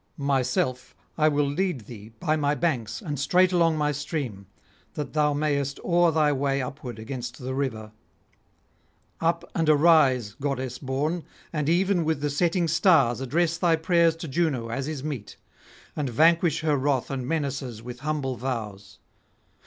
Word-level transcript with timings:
Myself 0.17 0.95
I 1.15 1.25
[57 1.25 1.45
89]will 1.51 1.57
lead 1.57 1.81
thee 1.81 2.09
by 2.19 2.35
my 2.35 2.55
banks 2.55 3.03
and 3.03 3.19
straight 3.19 3.51
along 3.51 3.77
my 3.77 3.91
stream, 3.91 4.47
that 4.95 5.13
thou 5.13 5.31
mayest 5.33 5.79
oar 5.83 6.11
thy 6.11 6.31
way 6.31 6.59
upward 6.59 6.97
against 6.97 7.37
the 7.37 7.53
river. 7.53 7.91
Up 9.19 9.43
and 9.53 9.69
arise, 9.69 10.33
goddess 10.41 10.79
born, 10.79 11.23
and 11.53 11.69
even 11.69 12.03
with 12.03 12.19
the 12.21 12.31
setting 12.31 12.67
stars 12.67 13.21
address 13.21 13.59
thy 13.59 13.75
prayers 13.75 14.15
to 14.15 14.27
Juno 14.27 14.69
as 14.69 14.87
is 14.87 15.03
meet, 15.03 15.37
and 15.95 16.09
vanquish 16.09 16.61
her 16.61 16.77
wrath 16.77 17.11
and 17.11 17.27
menaces 17.27 17.83
with 17.83 17.99
humble 17.99 18.35
vows. 18.37 18.97